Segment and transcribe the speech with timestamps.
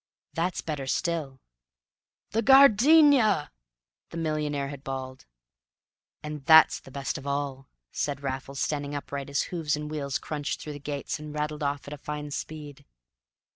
[0.33, 1.41] "That's better still."
[2.31, 3.51] "The Gardenia!"
[4.09, 5.27] the millionaire had bawled.
[6.23, 10.73] "And that's best of all," said Raffles, standing upright as hoofs and wheels crunched through
[10.73, 12.83] the gates and rattled off at a fine speed.